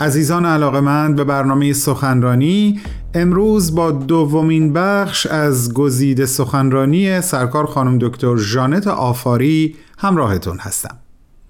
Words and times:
عزیزان 0.00 0.46
علاقمند 0.46 1.16
به 1.16 1.24
برنامه 1.24 1.72
سخنرانی 1.72 2.80
امروز 3.14 3.74
با 3.74 3.90
دومین 3.90 4.72
بخش 4.72 5.26
از 5.26 5.74
گزیده 5.74 6.26
سخنرانی 6.26 7.20
سرکار 7.20 7.66
خانم 7.66 7.98
دکتر 7.98 8.36
ژانت 8.36 8.86
آفاری 8.86 9.76
همراهتون 9.98 10.58
هستم. 10.58 10.96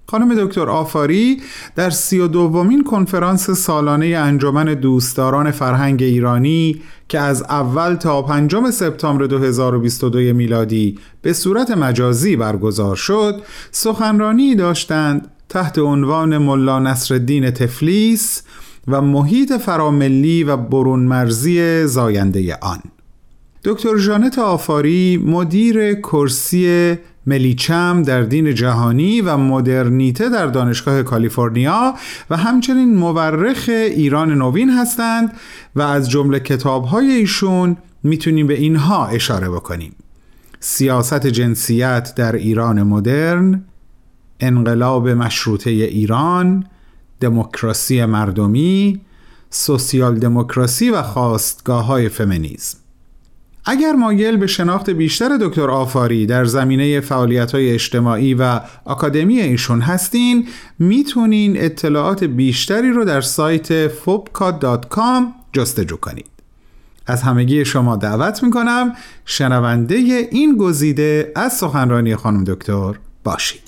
خانم 0.07 0.45
دکتر 0.45 0.69
آفاری 0.69 1.41
در 1.75 1.89
سی 1.89 2.19
و 2.19 2.27
دومین 2.27 2.83
کنفرانس 2.83 3.49
سالانه 3.49 4.05
انجمن 4.05 4.65
دوستداران 4.65 5.51
فرهنگ 5.51 6.03
ایرانی 6.03 6.81
که 7.07 7.19
از 7.19 7.43
اول 7.43 7.95
تا 7.95 8.21
پنجم 8.21 8.71
سپتامبر 8.71 9.25
2022 9.25 10.19
میلادی 10.33 10.99
به 11.21 11.33
صورت 11.33 11.71
مجازی 11.71 12.35
برگزار 12.35 12.95
شد 12.95 13.41
سخنرانی 13.71 14.55
داشتند 14.55 15.34
تحت 15.55 15.79
عنوان 15.79 16.37
ملا 16.37 16.79
نصرالدین 16.79 17.51
تفلیس 17.51 18.43
و 18.87 19.01
محیط 19.01 19.53
فراملی 19.53 20.43
و 20.43 20.57
برون 20.57 20.99
مرزی 20.99 21.87
زاینده 21.87 22.55
آن. 22.55 22.79
دکتر 23.63 23.97
ژانت 23.97 24.39
آفاری 24.39 25.23
مدیر 25.25 25.93
کرسی 25.93 26.95
ملیچم 27.25 28.01
در 28.01 28.21
دین 28.21 28.55
جهانی 28.55 29.21
و 29.21 29.37
مدرنیته 29.37 30.29
در 30.29 30.47
دانشگاه 30.47 31.03
کالیفرنیا 31.03 31.93
و 32.29 32.37
همچنین 32.37 32.95
مورخ 32.95 33.65
ایران 33.69 34.31
نوین 34.33 34.69
هستند 34.69 35.33
و 35.75 35.81
از 35.81 36.09
جمله 36.09 36.39
کتابهای 36.39 37.11
ایشون 37.11 37.77
می‌تونیم 38.03 38.47
به 38.47 38.53
اینها 38.53 39.07
اشاره 39.07 39.49
بکنیم. 39.49 39.95
سیاست 40.59 41.27
جنسیت 41.27 42.13
در 42.15 42.35
ایران 42.35 42.83
مدرن 42.83 43.63
انقلاب 44.39 45.09
مشروطه 45.09 45.69
ایران 45.69 46.65
دموکراسی 47.19 48.05
مردمی 48.05 49.01
سوسیال 49.49 50.19
دموکراسی 50.19 50.89
و 50.89 51.01
خواستگاه 51.01 51.85
های 51.85 52.09
فمینیزم. 52.09 52.77
اگر 53.65 53.91
مایل 53.91 54.37
به 54.37 54.47
شناخت 54.47 54.89
بیشتر 54.89 55.37
دکتر 55.41 55.69
آفاری 55.69 56.25
در 56.25 56.45
زمینه 56.45 56.99
فعالیت 56.99 57.51
های 57.51 57.71
اجتماعی 57.71 58.33
و 58.33 58.59
آکادمی 58.85 59.39
ایشون 59.39 59.81
هستین 59.81 60.47
می‌تونین 60.79 61.53
اطلاعات 61.57 62.23
بیشتری 62.23 62.91
رو 62.91 63.05
در 63.05 63.21
سایت 63.21 63.87
fobka.com 63.87 65.23
جستجو 65.53 65.97
کنید. 65.97 66.29
از 67.07 67.21
همگی 67.21 67.65
شما 67.65 67.95
دعوت 67.95 68.43
می‌کنم 68.43 68.93
شنونده 69.25 69.95
این 70.31 70.57
گزیده 70.57 71.31
از 71.35 71.53
سخنرانی 71.53 72.15
خانم 72.15 72.43
دکتر 72.43 72.95
باشید. 73.23 73.64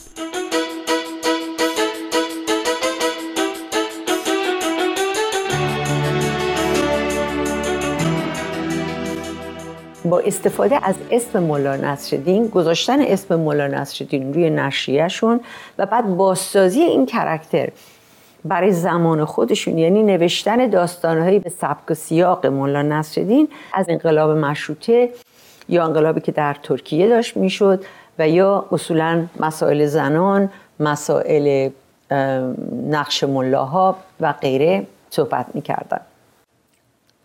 با 10.09 10.19
استفاده 10.19 10.87
از 10.87 10.95
اسم 11.11 11.43
مولا 11.43 11.75
نصرالدین 11.75 12.47
گذاشتن 12.47 13.01
اسم 13.01 13.35
مولا 13.35 13.67
نصرالدین 13.67 14.33
روی 14.33 14.49
نشریهشون 14.49 15.39
و 15.77 15.85
بعد 15.85 16.17
بازسازی 16.17 16.81
این 16.81 17.05
کرکتر 17.05 17.69
برای 18.45 18.71
زمان 18.71 19.25
خودشون 19.25 19.77
یعنی 19.77 20.03
نوشتن 20.03 20.69
داستانهایی 20.69 21.39
به 21.39 21.49
سبک 21.49 21.91
و 21.91 21.93
سیاق 21.93 22.45
مولا 22.45 22.81
نصرالدین 22.81 23.47
از 23.73 23.85
انقلاب 23.89 24.29
مشروطه 24.29 25.09
یا 25.69 25.85
انقلابی 25.85 26.21
که 26.21 26.31
در 26.31 26.55
ترکیه 26.63 27.09
داشت 27.09 27.37
می‌شد 27.37 27.83
و 28.19 28.29
یا 28.29 28.65
اصولا 28.71 29.25
مسائل 29.39 29.85
زنان 29.85 30.49
مسائل 30.79 31.69
نقش 32.89 33.23
ملاها 33.23 33.95
و 34.21 34.33
غیره 34.33 34.87
صحبت 35.09 35.45
می‌کردن. 35.53 35.99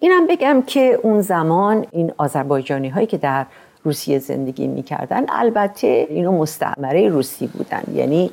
اینم 0.03 0.27
بگم 0.27 0.63
که 0.67 0.99
اون 1.03 1.21
زمان 1.21 1.87
این 1.91 2.13
آذربایجانی 2.17 2.89
هایی 2.89 3.07
که 3.07 3.19
در 3.19 3.47
روسیه 3.85 4.19
زندگی 4.19 4.67
می‌کردن 4.67 5.25
البته 5.29 6.07
اینو 6.11 6.33
مستعمره 6.33 7.09
روسی 7.09 7.47
بودن. 7.47 7.83
یعنی 7.95 8.31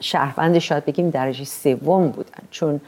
شهروند 0.00 0.58
شاید 0.58 0.84
بگیم 0.84 1.10
درجه 1.10 1.44
سوم 1.44 2.08
بودن. 2.08 2.42
چون 2.50 2.80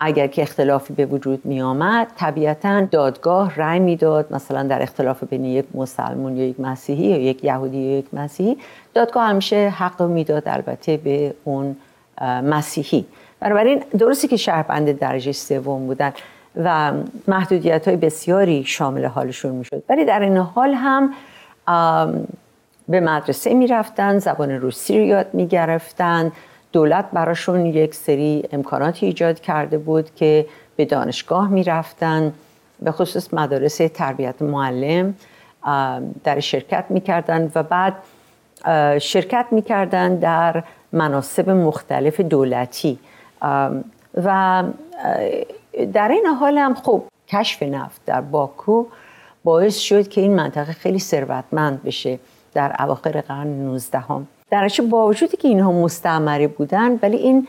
اگر 0.00 0.26
که 0.26 0.42
اختلافی 0.42 0.94
به 0.94 1.06
وجود 1.06 1.46
می 1.46 1.62
آمد 1.62 2.06
طبیعتا 2.16 2.80
دادگاه 2.80 3.56
رأی 3.56 3.78
می‌داد 3.78 4.32
مثلا 4.34 4.62
در 4.62 4.82
اختلاف 4.82 5.24
بین 5.24 5.44
یک 5.44 5.64
مسلمان 5.74 6.36
یا 6.36 6.46
یک 6.46 6.60
مسیحی 6.60 7.06
یا 7.06 7.18
یک 7.18 7.44
یهودی 7.44 7.78
یا 7.78 7.98
یک 7.98 8.06
مسیحی 8.12 8.56
دادگاه 8.94 9.28
همیشه 9.28 9.68
حق 9.68 10.02
می‌داد 10.02 10.42
البته 10.46 10.96
به 10.96 11.34
اون 11.44 11.76
مسیحی. 12.22 13.06
بنابراین 13.40 13.82
درستی 13.98 14.28
که 14.28 14.36
شهروند 14.36 14.98
درجه 14.98 15.32
سوم 15.32 15.86
بودن. 15.86 16.12
و 16.64 16.92
محدودیت 17.28 17.88
های 17.88 17.96
بسیاری 17.96 18.64
شامل 18.64 19.04
حالشون 19.04 19.52
می‌شد. 19.52 19.82
ولی 19.88 20.04
در 20.04 20.20
این 20.20 20.36
حال 20.36 20.74
هم 20.74 21.14
به 22.88 23.00
مدرسه 23.00 23.54
می‌رفتن 23.54 24.18
زبان 24.18 24.50
روسی 24.50 24.98
رو 24.98 25.04
یاد 25.04 25.26
می‌گرفتن. 25.32 26.32
دولت 26.72 27.04
براشون 27.12 27.66
یک 27.66 27.94
سری 27.94 28.44
امکاناتی 28.52 29.06
ایجاد 29.06 29.40
کرده 29.40 29.78
بود 29.78 30.14
که 30.14 30.46
به 30.76 30.84
دانشگاه 30.84 31.48
می‌رفتن. 31.48 32.32
به 32.82 32.92
خصوص 32.92 33.34
مدارس 33.34 33.76
تربیت 33.76 34.42
معلم 34.42 35.14
در 36.24 36.40
شرکت 36.40 36.84
می‌کردن 36.88 37.52
و 37.54 37.62
بعد 37.62 37.94
شرکت 38.98 39.46
می‌کردن 39.50 40.16
در 40.16 40.62
مناسب 40.92 41.50
مختلف 41.50 42.20
دولتی. 42.20 42.98
و 44.24 44.62
در 45.86 46.08
این 46.08 46.26
حال 46.26 46.58
هم 46.58 46.74
خب 46.74 47.02
کشف 47.28 47.62
نفت 47.62 48.00
در 48.06 48.20
باکو 48.20 48.84
باعث 49.44 49.76
شد 49.78 50.08
که 50.08 50.20
این 50.20 50.34
منطقه 50.34 50.72
خیلی 50.72 50.98
ثروتمند 50.98 51.82
بشه 51.82 52.18
در 52.54 52.76
اواخر 52.78 53.20
قرن 53.20 53.46
19 53.46 53.98
هم. 53.98 54.26
در 54.50 54.70
با 54.90 55.06
وجودی 55.06 55.36
که 55.36 55.48
اینها 55.48 55.72
مستعمره 55.72 56.46
بودن 56.46 56.98
ولی 57.02 57.16
این 57.16 57.48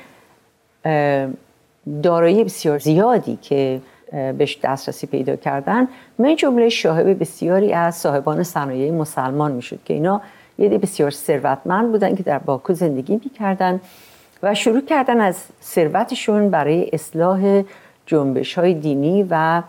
دارایی 2.03 2.43
بسیار 2.43 2.79
زیادی 2.79 3.35
که 3.41 3.81
بهش 4.11 4.57
دسترسی 4.63 5.07
پیدا 5.07 5.35
کردن 5.35 5.87
من 6.19 6.35
جمله 6.35 6.69
شاهد 6.69 7.19
بسیاری 7.19 7.73
از 7.73 7.95
صاحبان 7.95 8.43
صنایع 8.43 8.91
مسلمان 8.91 9.51
می‌شد 9.51 9.79
که 9.85 9.93
اینا 9.93 10.21
یه 10.57 10.69
بسیار 10.69 11.11
ثروتمند 11.11 11.91
بودن 11.91 12.15
که 12.15 12.23
در 12.23 12.39
باکو 12.39 12.73
زندگی 12.73 13.13
می‌کردن 13.13 13.79
و 14.43 14.55
شروع 14.55 14.81
کردن 14.81 15.21
از 15.21 15.43
ثروتشون 15.63 16.49
برای 16.49 16.89
اصلاح 16.93 17.63
جنبش 18.09 18.57
های 18.57 18.73
دینی 18.73 19.27
و 19.29 19.63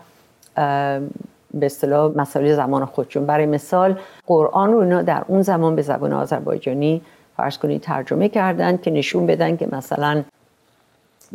به 1.53 1.65
اصطلاح 1.65 2.11
مسائل 2.15 2.55
زمان 2.55 2.85
خودشون 2.85 3.25
برای 3.25 3.45
مثال 3.45 3.99
قرآن 4.27 4.71
رو 4.71 4.79
اینا 4.79 5.01
در 5.01 5.23
اون 5.27 5.41
زمان 5.41 5.75
به 5.75 5.81
زبان 5.81 6.13
آذربایجانی 6.13 7.01
فرض 7.37 7.57
کنید 7.57 7.81
ترجمه 7.81 8.29
کردن 8.29 8.77
که 8.77 8.91
نشون 8.91 9.25
بدن 9.25 9.57
که 9.57 9.67
مثلا 9.71 10.23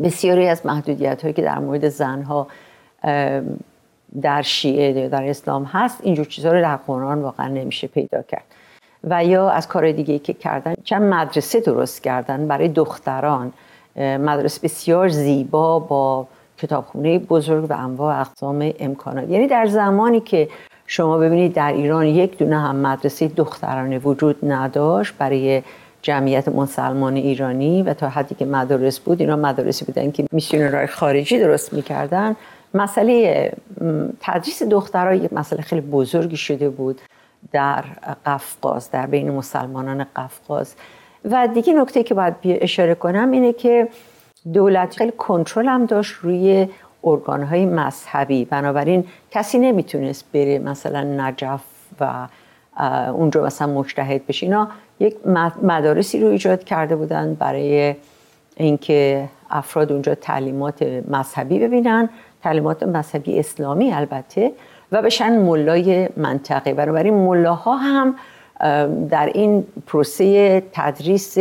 بسیاری 0.02 0.48
از 0.48 0.66
محدودیت 0.66 1.22
هایی 1.22 1.34
که 1.34 1.42
در 1.42 1.58
مورد 1.58 1.88
زنها 1.88 2.46
در 4.22 4.42
شیعه 4.42 5.08
در 5.08 5.24
اسلام 5.28 5.64
هست 5.64 6.00
اینجور 6.02 6.26
چیزها 6.26 6.52
رو 6.52 6.60
در 6.60 6.76
قرآن 6.76 7.22
واقعا 7.22 7.48
نمیشه 7.48 7.86
پیدا 7.86 8.22
کرد. 8.22 8.44
و 9.04 9.24
یا 9.24 9.50
از 9.50 9.68
کار 9.68 9.92
دیگه 9.92 10.18
که 10.18 10.32
کردن 10.32 10.74
چند 10.84 11.02
مدرسه 11.02 11.60
درست 11.60 12.02
کردن 12.02 12.48
برای 12.48 12.68
دختران. 12.68 13.52
مدرسه 13.96 14.60
بسیار 14.62 15.08
زیبا 15.08 15.78
با 15.78 16.26
کتابخونه 16.58 17.18
بزرگ 17.18 17.70
و 17.70 17.72
انواع 17.72 18.20
اقسام 18.20 18.72
امکانات. 18.78 19.30
یعنی 19.30 19.46
در 19.46 19.66
زمانی 19.66 20.20
که 20.20 20.48
شما 20.86 21.18
ببینید 21.18 21.52
در 21.52 21.72
ایران 21.72 22.06
یک 22.06 22.38
دونه 22.38 22.60
هم 22.60 22.76
مدرسه 22.76 23.28
دخترانه 23.28 23.98
وجود 23.98 24.36
نداشت 24.42 25.14
برای 25.18 25.62
جمعیت 26.02 26.48
مسلمان 26.48 27.16
ایرانی 27.16 27.82
و 27.82 27.94
تا 27.94 28.08
حدی 28.08 28.34
که 28.34 28.44
مدارس 28.44 28.98
بود 28.98 29.20
اینا 29.20 29.36
مدارسی 29.36 29.84
بودن 29.84 30.10
که 30.10 30.26
میشنرهای 30.32 30.86
خارجی 30.86 31.38
درست 31.38 31.72
می‌کردن. 31.72 32.36
مسئله 32.74 33.52
تدریس 34.20 34.62
دخترها 34.62 35.14
یک 35.14 35.32
مسئله 35.32 35.62
خیلی 35.62 35.80
بزرگی 35.80 36.36
شده 36.36 36.68
بود 36.68 37.00
در 37.52 37.84
قفقاز 38.26 38.90
در 38.90 39.06
بین 39.06 39.30
مسلمانان 39.30 40.06
قفقاز. 40.16 40.74
و 41.30 41.48
دیگه 41.54 41.72
نکته 41.72 42.02
که 42.02 42.14
باید 42.14 42.34
اشاره 42.44 42.94
کنم 42.94 43.30
اینه 43.30 43.52
که 43.52 43.88
دولت 44.52 44.96
خیلی 44.96 45.12
کنترل 45.18 45.66
هم 45.66 45.86
داشت 45.86 46.14
روی 46.22 46.68
ارگانهای 47.04 47.66
مذهبی. 47.66 48.44
بنابراین 48.44 49.04
کسی 49.30 49.58
نمی‌تونست 49.58 50.24
بره 50.32 50.58
مثلا 50.58 51.02
نجف 51.02 51.60
و 52.00 52.28
اونجا 53.12 53.44
مثلا 53.44 53.66
مجتهد 53.66 54.26
بشه. 54.26 54.46
اینا 54.46 54.68
یک 55.00 55.16
مدارسی 55.62 56.20
رو 56.20 56.28
ایجاد 56.28 56.64
کرده 56.64 56.96
بودن 56.96 57.34
برای 57.34 57.94
اینکه 58.56 59.28
افراد 59.50 59.92
اونجا 59.92 60.14
تعلیمات 60.14 60.82
مذهبی 61.08 61.58
ببینن. 61.58 62.08
تعلیمات 62.42 62.82
مذهبی 62.82 63.38
اسلامی 63.38 63.92
البته 63.92 64.52
و 64.92 65.02
بشن 65.02 65.38
ملای 65.38 66.08
منطقه. 66.16 66.74
بنابراین 66.74 67.14
ملاها 67.14 67.76
هم 67.76 68.14
در 69.08 69.30
این 69.34 69.66
پروسه 69.86 70.62
تدریس 70.72 71.38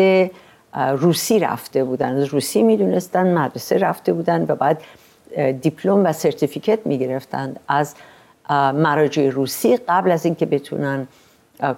روسی 0.98 1.40
رفته 1.40 1.84
بودن. 1.84 2.26
روسی 2.26 2.64
می‌دونستن 2.64 3.38
مدرسه 3.38 3.78
رفته 3.78 4.14
بودن 4.14 4.46
و 4.48 4.56
بعد 4.56 4.82
دیپلم 5.62 6.06
و 6.06 6.14
سرتیفیکت 6.14 6.80
می‌گرفتند 6.86 7.60
از 7.68 7.96
مراجع 8.74 9.30
روسی 9.30 9.78
قبل 9.78 10.12
از 10.12 10.26
اینکه 10.26 10.46
بتونن 10.46 11.08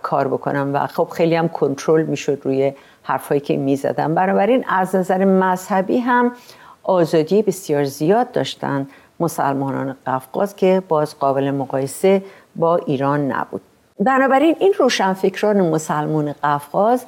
کار 0.02 0.28
بکنن. 0.28 0.74
و 0.74 0.88
خب 0.88 1.10
خیلی 1.10 1.36
هم 1.36 1.50
کنترل 1.50 2.04
می‌شد 2.04 2.42
روی 2.44 2.74
حرفایی 3.04 3.40
که 3.40 3.58
می‌زدن. 3.58 4.16
بنابراین 4.16 4.66
از 4.68 4.96
نظر 4.96 5.26
مذهبی 5.26 5.98
هم 5.98 6.32
آزادی 6.84 7.42
بسیار 7.42 7.84
زیاد 7.84 8.32
داشتن 8.32 8.88
مسلمانان 9.20 9.96
قفقاز 10.08 10.56
که 10.56 10.84
باز 10.88 11.20
قابل 11.20 11.52
مقایسه 11.52 12.24
با 12.56 12.78
ایران 12.78 13.32
نبود. 13.32 13.62
بنابراین 14.00 14.56
این 14.60 14.74
روشنفکران 14.80 15.70
مسلمان 15.70 16.36
قفقاز 16.44 17.06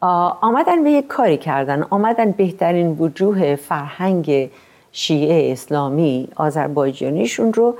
آمدن 0.00 0.84
به 0.84 0.90
یک 0.90 1.06
کاری 1.06 1.36
کردن. 1.36 1.82
آمدن 1.90 2.30
بهترین 2.30 2.96
وجوه 2.98 3.56
فرهنگ 3.56 4.50
شیعه 4.92 5.52
اسلامی 5.52 6.28
آذربایجانیشون 6.36 7.52
رو 7.52 7.74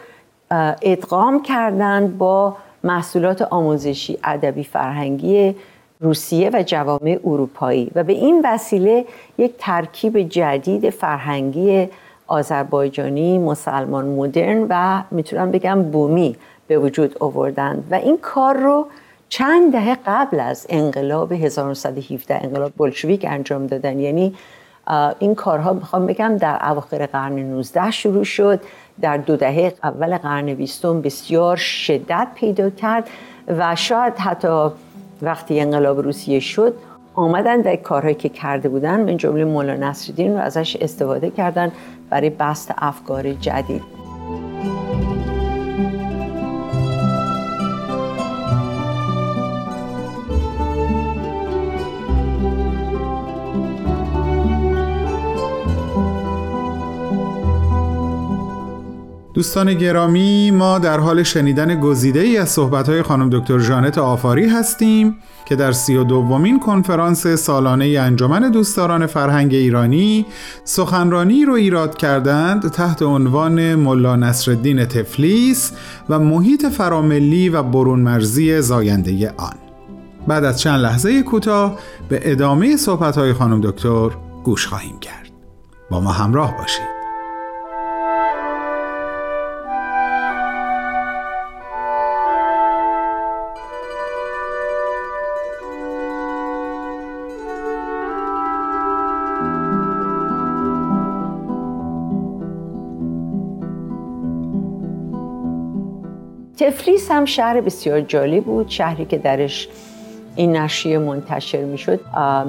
ادغام 0.83 1.43
کردند 1.43 2.19
با 2.19 2.57
محصولات 2.85 3.43
آموزشی 3.43 4.19
ادبی 4.25 4.65
فرهنگی 4.65 5.55
روسیه 6.01 6.51
و 6.53 6.63
جوامع 6.67 7.19
اروپایی. 7.25 7.91
و 7.95 8.05
به 8.05 8.13
این 8.13 8.43
وسیله 8.45 9.05
یک 9.39 9.53
ترکیب 9.59 10.19
جدید 10.19 10.91
فرهنگی 10.91 11.89
آذربایجانی 12.27 13.39
مسلمان 13.39 14.05
مدرن 14.05 14.67
و 14.69 15.03
می‌تونم 15.11 15.51
بگم 15.51 15.83
بومی 15.83 16.37
به 16.67 16.79
وجود 16.79 17.17
آوردند 17.21 17.89
و 17.91 17.95
این 17.95 18.19
کار 18.23 18.57
رو 18.57 18.87
چند 19.29 19.73
دهه 19.73 19.97
قبل 20.07 20.41
از 20.41 20.67
انقلاب 20.69 21.33
1917 21.33 22.45
انقلاب 22.45 22.73
بلشویک 22.77 23.27
انجام 23.29 23.67
دادن. 23.67 23.99
یعنی 23.99 24.35
این 25.19 25.35
کارها 25.35 25.73
می‌خوام 25.73 26.07
بگم 26.07 26.37
در 26.37 26.71
اواخر 26.71 27.07
قرن 27.07 27.33
19 27.33 27.91
شروع 27.91 28.25
شد. 28.25 28.61
در 29.01 29.17
دو 29.17 29.37
دهه 29.37 29.73
اول 29.83 30.19
قرن 30.19 30.55
بیستم 30.55 31.01
بسیار 31.01 31.57
شدت 31.57 32.29
پیدا 32.35 32.71
کرد 32.71 33.09
و 33.49 33.77
شاید 33.77 34.15
حتی 34.19 34.69
وقتی 35.23 35.61
انقلاب 35.61 36.01
روسیه 36.01 36.41
شد 36.41 36.75
آمدن 37.15 37.61
در 37.61 37.77
کارهایی 37.77 38.15
که 38.15 38.29
کرده 38.29 38.69
بودن 38.69 39.01
من 39.01 39.17
جمله 39.17 39.45
مولا 39.45 39.75
نصرالدین 39.75 40.33
رو 40.33 40.39
ازش 40.39 40.77
استفاده 40.77 41.31
کردن 41.31 41.73
برای 42.11 42.31
بست 42.31 42.75
افکار 42.79 43.33
جدید. 43.33 43.98
دوستان 59.39 59.75
گرامی 59.75 60.51
ما 60.51 60.79
در 60.79 61.01
حال 61.01 61.23
شنیدن 61.23 61.81
گزیده 61.81 62.21
ای 62.21 62.37
از 62.37 62.49
صحبت 62.49 63.03
خانم 63.03 63.31
دکتر 63.31 63.59
جانت 63.59 63.99
آفاری 63.99 64.49
هستیم 64.49 65.17
که 65.49 65.57
در 65.57 65.73
سی 65.73 65.97
و 65.97 66.05
دومین 66.05 66.61
کنفرانس 66.61 67.27
سالانه 67.27 67.85
انجمن 67.85 68.51
دوستداران 68.51 69.07
فرهنگ 69.07 69.55
ایرانی 69.55 70.27
سخنرانی 70.65 71.45
رو 71.45 71.53
ایراد 71.53 71.97
کردند 71.97 72.71
تحت 72.71 73.03
عنوان 73.03 73.75
ملا 73.75 74.17
نصرالدین 74.17 74.85
تفلیس 74.85 75.73
و 76.09 76.19
محیط 76.19 76.67
فراملی 76.67 77.49
و 77.49 77.63
برون 77.63 78.01
مرزی 78.01 78.61
زاینده 78.61 79.35
آن. 79.37 79.57
بعد 80.29 80.45
از 80.45 80.61
چند 80.61 80.81
لحظه 80.81 81.23
کوتاه 81.23 81.79
به 82.09 82.21
ادامه 82.33 82.77
صحبت 82.77 83.19
های 83.19 83.33
خانم 83.33 83.61
دکتر 83.61 84.11
گوش 84.45 84.67
خواهیم 84.67 84.99
کرد. 84.99 85.31
با 85.91 86.01
ما 86.01 86.13
همراه 86.13 86.57
باشید. 86.57 86.98
تفلیس 106.59 107.11
هم 107.11 107.25
شهر 107.25 107.61
بسیار 107.61 108.01
جالب 108.01 108.45
بود 108.45 108.69
شهری 108.69 109.05
که 109.05 109.19
درش 109.19 109.69
این 110.37 110.57
نشریه 110.57 110.99
منتشر 110.99 111.65
می‌شد 111.65 112.01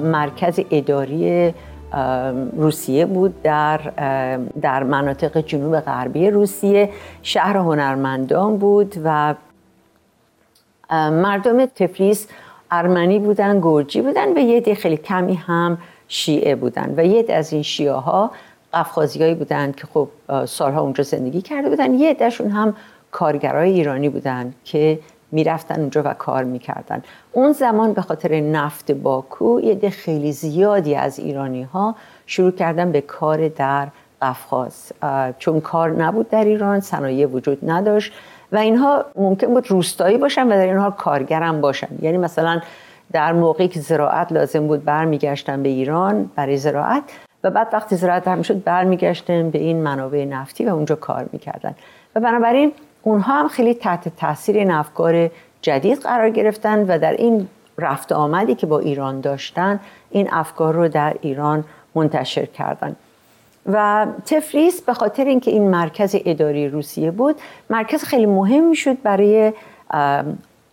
مرکز 0.02 0.60
اداری 0.70 1.54
روسیه 2.56 3.06
بود 3.06 3.42
در 3.42 3.80
در 4.60 4.82
مناطق 4.82 5.40
جنوب 5.40 5.80
غربی 5.80 6.30
روسیه 6.30 6.90
شهر 7.22 7.56
هنرمندان 7.56 8.56
بود 8.56 8.94
و 9.04 9.34
مردم 11.10 11.66
تفلیس 11.66 12.28
ارمنی 12.70 13.18
بودن 13.18 13.60
گرجی 13.60 14.02
بودن 14.02 14.36
و 14.36 14.38
یه 14.38 14.60
دی 14.60 14.74
خیلی 14.74 14.96
کمی 14.96 15.34
هم 15.34 15.78
شیعه 16.08 16.54
بودن 16.54 16.94
و 16.96 17.06
یه 17.06 17.24
از 17.28 17.52
این 17.52 17.62
شیعه 17.62 17.92
ها 17.92 18.30
قفقازی 18.74 19.34
بودن 19.34 19.72
که 19.72 19.86
خب 19.94 20.08
سالها 20.44 20.80
اونجا 20.80 21.04
زندگی 21.04 21.42
کرده 21.42 21.68
بودن 21.68 21.94
یه 21.94 22.14
دشون 22.14 22.50
هم 22.50 22.74
کارگرای 23.10 23.72
ایرانی 23.72 24.08
بودن 24.08 24.54
که 24.64 24.98
می‌رفتن 25.32 25.80
اونجا 25.80 26.02
و 26.04 26.14
کار 26.14 26.44
می‌کردن. 26.44 27.02
اون 27.32 27.52
زمان 27.52 27.92
به 27.92 28.02
خاطر 28.02 28.40
نفت 28.40 28.92
باکو 28.92 29.60
یه 29.60 29.74
ده 29.74 29.90
خیلی 29.90 30.32
زیادی 30.32 30.94
از 30.94 31.18
ایرانی 31.18 31.62
ها 31.62 31.94
شروع 32.26 32.50
کردن 32.50 32.92
به 32.92 33.00
کار 33.00 33.48
در 33.48 33.88
قفقاز. 34.22 34.92
چون 35.38 35.60
کار 35.60 35.90
نبود 35.90 36.30
در 36.30 36.44
ایران 36.44 36.80
صنایع 36.80 37.26
وجود 37.26 37.70
نداشت 37.70 38.12
و 38.52 38.56
اینها 38.56 39.04
ممکن 39.16 39.46
بود 39.46 39.70
روستایی 39.70 40.18
باشن 40.18 40.46
و 40.46 40.50
در 40.50 40.66
اینها 40.66 40.90
کارگرم 40.90 41.60
باشن. 41.60 41.88
یعنی 42.02 42.18
مثلا 42.18 42.60
در 43.12 43.32
موقعی 43.32 43.68
که 43.68 43.80
زراعت 43.80 44.32
لازم 44.32 44.66
بود 44.66 44.84
برمیگشتن 44.84 45.62
به 45.62 45.68
ایران 45.68 46.30
برای 46.36 46.56
زراعت 46.56 47.02
و 47.44 47.50
بعد 47.50 47.68
وقتی 47.72 47.96
زراعت 47.96 48.28
هم 48.28 48.42
شد 48.42 48.64
برمیگشتن 48.64 49.50
به 49.50 49.58
این 49.58 49.82
منابع 49.82 50.24
نفتی 50.24 50.64
و 50.64 50.68
اونجا 50.74 50.94
کار 50.94 51.28
می‌کردن. 51.32 51.74
و 52.14 52.20
بنابراین 52.20 52.72
اونها 53.02 53.40
هم 53.40 53.48
خیلی 53.48 53.74
تحت 53.74 54.16
تاثیر 54.16 54.56
این 54.56 54.70
افکار 54.70 55.30
جدید 55.62 55.98
قرار 55.98 56.30
گرفتن 56.30 56.78
و 56.94 56.98
در 56.98 57.12
این 57.12 57.48
رفت 57.78 58.12
آمدی 58.12 58.54
که 58.54 58.66
با 58.66 58.78
ایران 58.78 59.20
داشتن 59.20 59.80
این 60.10 60.28
افکار 60.32 60.74
رو 60.74 60.88
در 60.88 61.16
ایران 61.20 61.64
منتشر 61.94 62.46
کردن. 62.46 62.96
و 63.66 64.06
تفلیس 64.26 64.82
به 64.82 64.94
خاطر 64.94 65.24
اینکه 65.24 65.50
این 65.50 65.70
مرکز 65.70 66.16
اداری 66.24 66.68
روسیه 66.68 67.10
بود 67.10 67.36
مرکز 67.70 68.04
خیلی 68.04 68.26
مهم 68.26 68.72
شد 68.72 69.02
برای 69.02 69.52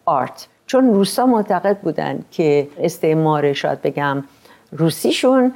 آرت. 0.06 0.48
چون 0.68 0.94
روسا 0.94 1.26
معتقد 1.26 1.78
بودند 1.78 2.26
که 2.32 2.68
استعمار 2.78 3.54
شاید 3.54 3.82
بگم 3.82 4.24
روسیشون 4.72 5.54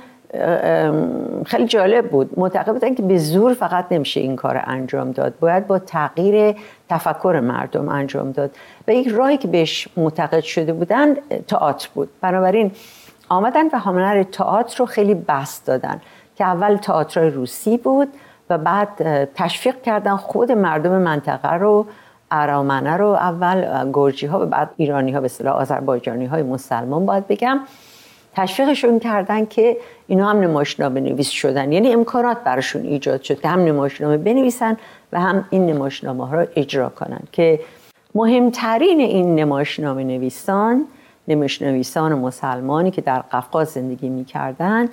خیلی 1.46 1.66
جالب 1.68 2.10
بود. 2.10 2.40
معتقد 2.40 2.74
بودن 2.74 2.96
که 2.96 3.04
به 3.04 3.18
زور 3.18 3.54
فقط 3.54 3.86
نمیشه 3.92 4.20
این 4.20 4.36
کار 4.36 4.62
انجام 4.64 5.12
داد. 5.12 5.34
باید 5.40 5.68
با 5.68 5.80
تغییر 5.80 6.56
تفکر 6.90 7.40
مردم 7.44 7.90
انجام 7.90 8.32
داد. 8.32 8.52
و 8.88 8.94
یک 8.94 9.08
راهی 9.08 9.38
که 9.38 9.48
بهش 9.48 9.88
معتقد 9.98 10.40
شده 10.40 10.74
بودن 10.74 11.16
تئاتر 11.48 11.90
بود. 11.94 12.10
بنابراین 12.22 12.72
آمدن 13.30 13.68
و 13.68 13.80
هنر 13.80 14.24
تئاتر 14.24 14.78
رو 14.78 14.86
خیلی 14.86 15.16
بست 15.16 15.66
دادن 15.66 16.02
که 16.36 16.46
اول 16.46 16.76
تئاتر 16.76 17.30
روسی 17.30 17.78
بود 17.78 18.08
و 18.50 18.58
بعد 18.58 18.90
تشویق 19.34 19.82
کردن 19.82 20.16
خود 20.16 20.52
مردم 20.52 20.92
منطقه 20.92 21.54
رو 21.54 21.86
ارامنه 22.32 22.98
رو 22.98 23.08
اول 23.08 23.90
گرجی 23.94 24.26
ها 24.26 24.40
و 24.40 24.46
بعد 24.46 24.70
ایرانی 24.78 25.12
ها 25.12 25.20
به 25.20 25.26
اصطلاح 25.26 25.56
آذربایجانی 25.56 26.26
های 26.26 26.44
مسلمان 26.44 27.06
باید 27.06 27.28
بگم. 27.28 27.60
تشویقشون 28.36 29.00
کردن 29.00 29.46
که 29.46 29.78
اینا 30.08 30.30
هم 30.30 30.40
نمایشنامه 30.40 31.00
نویس 31.00 31.30
شدن. 31.30 31.72
یعنی 31.72 31.94
امکانات 31.94 32.38
براشون 32.44 32.82
ایجاد 32.82 33.22
شد 33.22 33.42
که 33.42 33.48
هم 33.48 33.60
نمایشنامه 33.60 34.18
بنویسن 34.18 34.78
و 35.14 35.20
هم 35.20 35.46
این 35.50 35.66
نمایشنامه 35.66 36.28
ها 36.28 36.36
رو 36.36 36.48
اجرا 36.56 36.90
کنن. 36.90 37.22
که 37.32 37.60
مهمترین 38.16 39.00
این 39.00 39.36
نمایشنامه 39.36 40.04
نویسان 40.04 40.86
نمایشنویسان 41.28 42.14
مسلمانی 42.14 42.92
که 42.92 43.02
در 43.02 43.20
قفقاز 43.20 43.68
زندگی 43.68 44.10
می‌کردن 44.10 44.90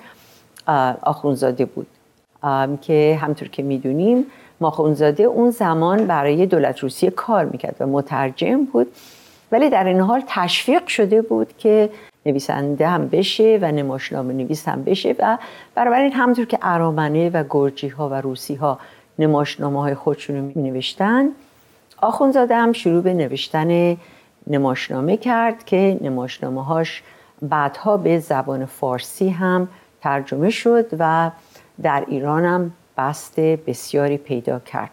آخونزاده 1.01 1.65
بود. 1.65 1.87
که 2.81 3.19
همطور 3.21 3.47
که 3.47 3.63
می‌دونیم 3.63 4.25
ماخونزاده 4.61 5.23
اون 5.23 5.51
زمان 5.51 6.07
برای 6.07 6.45
دولت 6.45 6.79
روسیه 6.79 7.09
کار 7.09 7.45
می‌کرد 7.45 7.75
و 7.79 7.87
مترجم 7.87 8.65
بود. 8.65 8.87
ولی 9.51 9.69
در 9.69 9.83
این 9.83 9.99
حال 9.99 10.23
تشویق 10.27 10.87
شده 10.87 11.21
بود 11.21 11.57
که 11.57 11.89
نویسنده 12.29 12.87
هم 12.87 13.07
بشه 13.07 13.59
و 13.61 13.71
نمایشنامه 13.71 14.33
نویس 14.33 14.67
هم 14.67 14.83
بشه 14.83 15.15
و 15.19 15.37
این 15.77 16.13
همونطور 16.13 16.45
که 16.45 16.59
ارامنه 16.61 17.29
و 17.29 17.43
گرجی 17.49 17.87
ها 17.87 18.09
و 18.09 18.13
روسی 18.13 18.55
ها 18.55 18.79
نمایشنامه 19.19 19.81
های 19.81 19.95
خودشون 19.95 20.35
رو 20.35 20.51
می 20.55 20.71
نوشتن 20.71 21.29
آخونزاده 22.01 22.55
هم 22.55 22.73
شروع 22.73 23.01
به 23.01 23.13
نوشتن 23.13 23.97
نمایشنامه 24.47 25.17
کرد 25.17 25.65
که 25.65 25.97
نمایشنامه 26.01 26.65
هاش 26.65 27.03
بعدها 27.41 27.97
به 27.97 28.19
زبان 28.19 28.65
فارسی 28.65 29.29
هم 29.29 29.67
ترجمه 30.01 30.49
شد 30.49 30.85
و 30.99 31.31
در 31.81 32.03
ایران 32.07 32.45
هم 32.45 32.71
بست 32.97 33.39
بسیاری 33.39 34.17
پیدا 34.17 34.59
کرد. 34.59 34.89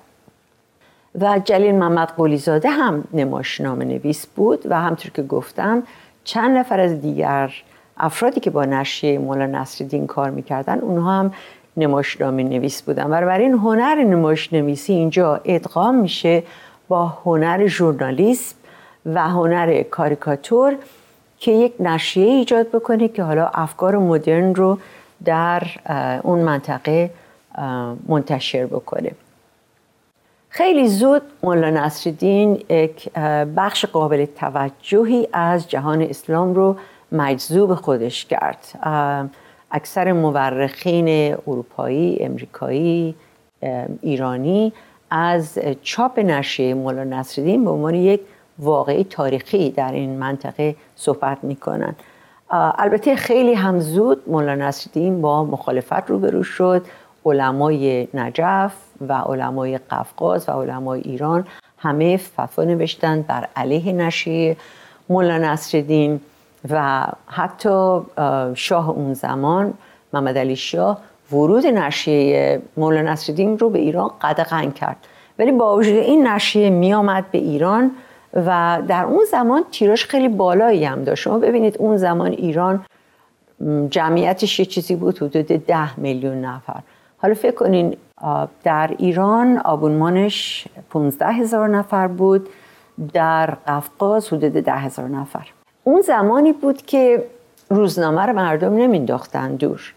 و 1.20 1.38
جلیل 1.44 1.74
محمد 1.74 2.12
قلیزاده 2.16 2.70
هم 2.70 3.04
نماشنامه 3.12 3.84
نویس 3.84 4.26
بود 4.26 4.66
و 4.70 4.80
همطور 4.80 5.10
که 5.10 5.22
گفتم 5.22 5.82
چند 6.26 6.56
نفر 6.56 6.80
از 6.80 7.00
دیگر 7.00 7.52
افرادی 7.96 8.40
که 8.40 8.50
با 8.50 8.64
نشریه 8.64 9.18
مولا 9.18 9.46
نصرالدین 9.46 10.06
کار 10.06 10.30
می‌کردن 10.30 10.78
اونها 10.78 11.18
هم 11.18 11.32
نماشنامه 11.76 12.42
نویس 12.42 12.82
بودن. 12.82 13.12
این 13.12 13.52
هنر 13.52 13.94
نماش 13.94 14.52
نویسی 14.52 14.92
اینجا 14.92 15.40
ادغام 15.44 15.94
میشه 15.94 16.42
با 16.88 17.06
هنر 17.06 17.66
ژورنالیسم 17.66 18.56
و 19.06 19.28
هنر 19.28 19.82
کاریکاتور 19.82 20.76
که 21.38 21.52
یک 21.52 21.72
نشریه 21.80 22.26
ایجاد 22.26 22.68
بکنه 22.68 23.08
که 23.08 23.22
حالا 23.22 23.50
افکار 23.54 23.98
مدرن 23.98 24.54
رو 24.54 24.78
در 25.24 25.62
اون 26.22 26.38
منطقه 26.38 27.10
منتشر 28.08 28.66
بکنه. 28.66 29.10
خیلی 30.56 30.88
زود 30.88 31.22
مولا 31.42 31.70
نصرالدین 31.70 32.64
یک 32.70 33.12
بخش 33.56 33.84
قابل 33.84 34.24
توجهی 34.24 35.28
از 35.32 35.68
جهان 35.68 36.02
اسلام 36.02 36.54
رو 36.54 36.76
مجذوب 37.12 37.74
خودش 37.74 38.24
کرد. 38.24 38.58
اکثر 39.70 40.12
مورخین 40.12 41.36
اروپایی، 41.46 42.18
امریکایی، 42.20 43.14
ایرانی 44.02 44.72
از 45.10 45.58
چاپ 45.82 46.18
نشریه 46.18 46.74
مولا 46.74 47.04
نصرالدین 47.04 47.64
به 47.64 47.70
عنوان 47.70 47.94
یک 47.94 48.20
واقعی 48.58 49.04
تاریخی 49.04 49.70
در 49.70 49.92
این 49.92 50.18
منطقه 50.18 50.76
صحبت 50.96 51.38
می‌کنن. 51.42 51.94
البته 52.50 53.16
خیلی 53.16 53.54
هم 53.54 53.80
زود 53.80 54.22
مولا 54.26 54.54
نصرالدین 54.54 55.20
با 55.20 55.44
مخالفت 55.44 56.10
روبرو 56.10 56.42
شد. 56.42 56.86
علمای 57.26 58.08
نجف 58.14 58.72
و 59.08 59.12
علمای 59.12 59.78
قفقاز 59.78 60.48
و 60.48 60.52
علمای 60.52 61.00
ایران 61.00 61.46
همه 61.78 62.16
فتوا 62.16 62.64
نوشتن 62.64 63.22
بر 63.22 63.48
علیه 63.56 63.92
نشریه 63.92 64.56
مولا 65.08 65.38
نصرالدین 65.38 66.20
و 66.70 67.06
حتی 67.26 68.00
شاه 68.54 68.90
اون 68.90 69.14
زمان 69.14 69.74
محمد 70.12 70.38
علی 70.38 70.56
شاه 70.56 70.98
ورود 71.32 71.66
نشریه 71.66 72.62
مولا 72.76 73.02
نصرالدین 73.02 73.58
رو 73.58 73.70
به 73.70 73.78
ایران 73.78 74.10
قدغن 74.22 74.70
کرد. 74.70 74.96
ولی 75.38 75.52
با 75.52 75.76
وجود 75.76 75.94
این 75.94 76.26
نشریه 76.26 76.70
می 76.70 76.94
آمد 76.94 77.30
به 77.30 77.38
ایران 77.38 77.90
و 78.34 78.82
در 78.88 79.04
اون 79.04 79.24
زمان 79.30 79.64
تیراش 79.70 80.04
خیلی 80.04 80.28
بالایی 80.28 80.84
هم 80.84 81.04
داشت. 81.04 81.22
شما 81.22 81.38
ببینید 81.38 81.76
اون 81.78 81.96
زمان 81.96 82.32
ایران 82.32 82.84
جمعیتش 83.90 84.60
یه 84.60 84.66
چیزی 84.66 84.96
بود 84.96 85.16
حدود 85.16 85.46
ده 85.46 86.00
میلیون 86.00 86.40
نفر. 86.40 86.80
حالا 87.18 87.34
فکر 87.34 87.54
کنین 87.54 87.96
در 88.64 88.94
ایران 88.98 89.58
آبونمانش 89.58 90.68
15 90.90 91.26
هزار 91.26 91.68
نفر 91.68 92.06
بود 92.06 92.48
در 93.12 93.46
قفقاز 93.46 94.28
حدود 94.28 94.52
ده 94.52 94.72
هزار 94.72 95.08
نفر. 95.08 95.48
اون 95.84 96.00
زمانی 96.00 96.52
بود 96.52 96.82
که 96.82 97.24
روزنامه 97.70 98.22
رو 98.22 98.32
مردم 98.32 98.74
نمینداختن 98.74 99.56
دور. 99.56 99.94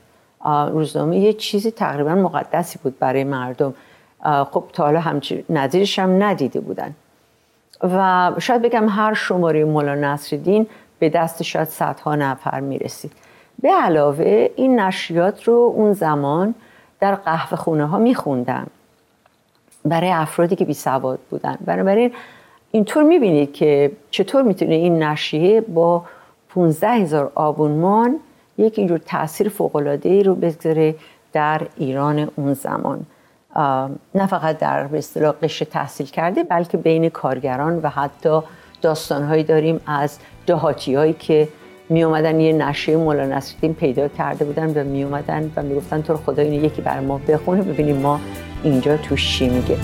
روزنامه 0.72 1.18
یه 1.18 1.34
چیزی 1.34 1.72
تقریبا 1.72 2.16
مقدسی 2.16 2.80
بود 2.84 3.00
برای 3.00 3.24
مردم. 3.24 3.74
خب 4.24 4.64
تا 4.74 4.84
حالا 4.84 5.20
نظیرش 5.50 6.00
هم 6.00 6.24
ندیده 6.24 6.60
بودن. 6.60 6.96
و 7.84 8.32
شاید 8.40 8.62
بگم 8.62 8.90
هر 8.90 9.14
شماره 9.14 9.66
مولا 9.66 9.96
نصرالدین 9.96 10.68
به 11.00 11.10
دست 11.10 11.44
شاید 11.44 11.68
صدها 11.68 12.16
نفر 12.16 12.60
می‌رسید. 12.60 13.12
به 13.62 13.70
علاوه 13.70 14.50
این 14.56 14.80
نشریات 14.80 15.44
رو 15.44 15.74
اون 15.76 15.94
زمان 15.94 16.56
در 17.00 17.16
قهوه 17.16 17.58
خونه 17.58 17.86
ها 17.86 17.98
میخوندن 17.98 18.68
برای 19.86 20.12
افرادی 20.12 20.56
که 20.56 20.66
بی 20.66 20.74
سواد 20.74 21.20
بودن. 21.30 21.58
بنابراین 21.66 22.12
اینطور 22.72 23.04
می‌بینید 23.04 23.54
که 23.54 23.92
چطور 24.12 24.44
می‌تونه 24.44 24.76
این 24.76 25.04
نشریه 25.04 25.62
با 25.62 26.06
15 26.50 26.90
هزار 26.90 27.32
آبونمان 27.36 28.20
یک 28.58 28.80
اینجور 28.80 28.98
تاثیر 28.98 29.52
ای 30.04 30.24
رو 30.24 30.36
بگذاره 30.36 30.96
در 31.34 31.62
ایران 31.78 32.32
اون 32.36 32.54
زمان. 32.54 33.06
نه 34.16 34.28
فقط 34.30 34.58
در 34.58 34.96
اصطلاح 34.96 35.34
قشر 35.42 35.66
تحصیل 35.66 36.08
کرده 36.08 36.44
بلکه 36.44 36.78
بین 36.78 37.10
کارگران 37.10 37.80
و 37.84 37.90
حتی 37.90 38.42
داستانهایی 38.82 39.44
داریم 39.44 39.82
از 39.88 40.20
دهاتی 40.48 40.96
هایی 40.96 41.14
که 41.14 41.48
می 41.90 42.04
اومدن 42.04 42.40
یه 42.40 42.54
نشریه 42.54 42.98
مولا 42.98 43.26
نصرالدین 43.26 43.74
پیدا 43.74 44.08
کرده 44.08 44.46
بودن 44.46 44.82
و 44.82 44.84
می 44.84 45.04
اومدن 45.04 45.52
و 45.56 45.64
می 45.64 45.76
گفتن 45.76 46.02
تو 46.02 46.18
خدا 46.18 46.44
اینو 46.44 46.66
یکی 46.66 46.82
بر 46.82 47.00
ما 47.00 47.18
بخونه 47.18 47.62
ببینیم 47.62 47.98
ما 47.98 48.20
اینجا 48.64 48.98
توش 48.98 49.38
چی 49.38 49.50
میگه. 49.50 49.78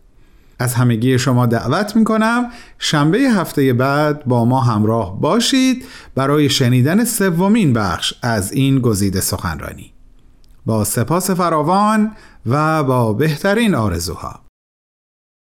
از 0.58 0.74
همگی 0.74 1.18
شما 1.18 1.46
دعوت 1.46 1.96
می 1.96 2.04
کنم 2.04 2.50
شنبه 2.78 3.18
هفته 3.18 3.72
بعد 3.72 4.24
با 4.24 4.44
ما 4.44 4.60
همراه 4.60 5.20
باشید 5.20 5.84
برای 6.14 6.50
شنیدن 6.50 7.04
سومین 7.04 7.72
بخش 7.72 8.14
از 8.22 8.52
این 8.52 8.78
گزیده 8.78 9.20
سخنرانی. 9.20 9.92
با 10.66 10.84
سپاس 10.84 11.30
فراوان 11.30 12.12
و 12.46 12.84
با 12.84 13.12
بهترین 13.12 13.74
آرزوها. 13.74 14.41